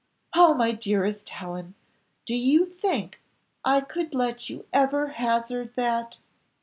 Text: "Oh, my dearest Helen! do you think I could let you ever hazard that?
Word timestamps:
"Oh, 0.35 0.55
my 0.55 0.71
dearest 0.71 1.29
Helen! 1.29 1.75
do 2.25 2.33
you 2.33 2.65
think 2.65 3.21
I 3.63 3.81
could 3.81 4.15
let 4.15 4.49
you 4.49 4.65
ever 4.73 5.09
hazard 5.09 5.75
that? 5.75 6.17